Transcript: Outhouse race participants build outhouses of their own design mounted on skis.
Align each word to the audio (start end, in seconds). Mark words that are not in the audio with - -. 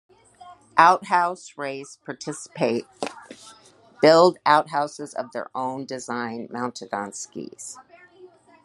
Outhouse 0.79 1.59
race 1.59 1.99
participants 2.03 2.87
build 4.01 4.39
outhouses 4.47 5.13
of 5.13 5.31
their 5.31 5.51
own 5.53 5.85
design 5.85 6.47
mounted 6.49 6.91
on 6.91 7.13
skis. 7.13 7.77